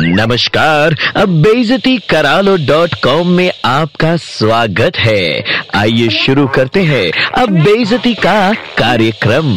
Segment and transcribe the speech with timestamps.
[0.00, 5.42] नमस्कार, अब बेजती करालो डॉट कॉम में आपका स्वागत है।
[5.74, 9.56] आइए शुरू करते हैं अब बेजती का कार्यक्रम।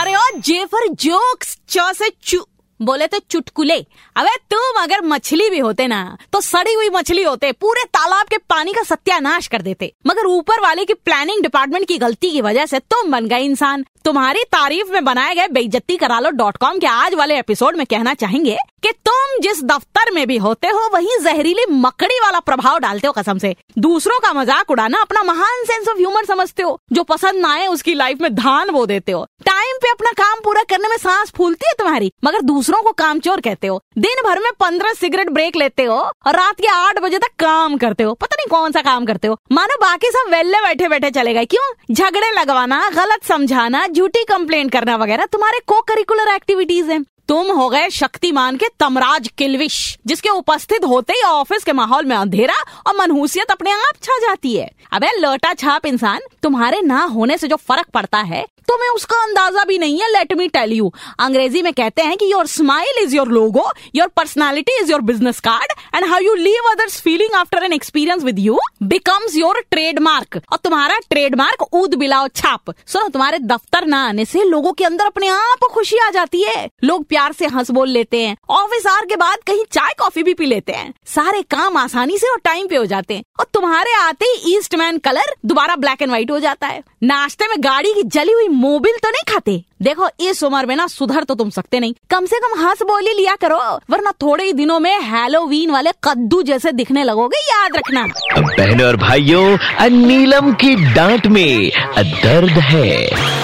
[0.00, 2.38] अरे ओ जे फॉर जोक्स चौसे चू
[2.84, 3.78] बोले तो चुटकुले।
[4.16, 8.38] अबे तुम अगर मछली भी होते ना तो सड़ी हुई मछली होते, पूरे तालाब के
[8.40, 12.66] पानी का सत्यानाश कर देते। मगर ऊपर वाले की प्लानिंग डिपार्टमेंट की गलती की वजह
[12.66, 16.78] से तुम बन गए इंसान। तुम्हारी तारीफ़ में बनाए गए बेइज्जती करा लो डॉट कॉम
[16.78, 20.88] के आज वाले एपिसोड में कहना चाहेंगे कि तुम जिस दफ्तर में भी होते हो,
[20.94, 25.64] वही जहरीली मकड़ी वाला प्रभाव डालते हो कसम से। दूसरों का मज़ाक उड़ाना अपना महान
[25.64, 29.12] सेंस ऑफ़ ह्यूमर समझते हो, जो पसंद ना आए उसकी लाइफ में धान वो देते
[29.12, 32.92] हो। टाइम पे अपना काम पूरा करने में सांस फूलती है तुम्हारी, मगर दूसरों को
[32.92, 36.98] कामचोर कहते हो। दिन भर में पंद्रह सिगरेट ब्रेक लेते हो और रात के आठ
[36.98, 40.30] बजे तक काम करते हो। पता नहीं कौन सा काम करते हो। मानो बाकी सब
[40.30, 41.94] वेल्ले बैठे बैठे चले गए। क्यों?
[41.94, 47.68] झगड़े लगवाना, गलत समझाना, झूठी कंप्लेंट करना वगैरह तुम्हारे को करिकुलर एक्टिविटीज़ है। तुम हो
[47.68, 52.54] गए शक्तिमान के तमराज किलविश, जिसके उपस्थित होते ही ऑफ़िस के माहौल में अंधेरा
[52.86, 57.48] और मनहूसियत अपने आप छा जाती है। अबे लोटा छाप इंसान तुम्हारे ना होने से
[57.48, 61.62] जो फ़र्क पड़ता है, तुम्हें उसका अंदाज़ा भी नहीं है लेट मी टेल यू अंग्रेज़ी
[61.62, 63.64] में कहते हैं कि your smile is your logo
[63.94, 68.22] your personality is your business card and how you leave others feeling after an experience
[68.24, 73.94] with you becomes your trademark और तुम्हारा ट्रेडमार्क ऊद बिलाओ छाप, सुनो, तुम्हारे दफ्तर न
[73.94, 77.70] आने से लोगों के अंदर अपने आप खुशी आ जाती है। लोग प्यार से हंस
[77.70, 81.42] बोल लेते हैं ऑफ़िस आर के बाद कहीं चाय कॉफ़ी भी पी लेते हैं। सारे
[81.50, 85.34] काम आसानी से और टाइम पे हो जाते हैं और तुम्हारे आते ही ईस्टमैन कलर
[85.46, 89.10] दोबारा ब्लैक एंड व्हाइट हो जाता है। नाश्ते में गाड़ी की जली हुई मोबिल तो
[89.10, 89.62] नहीं खाते?
[89.82, 93.12] देखो, इस उम्र में ना सुधर तो तुम सकते नहीं। कम से कम हंस बोली
[93.12, 93.58] लिया करो,
[93.90, 98.06] वरना थोड़े ही दिनों में हेलोवीन वाले कद्दू जैसे दिखने लगोगे, याद रखना।
[98.38, 103.43] बहनों और भाइयों नीलम की डांट में दर्द है।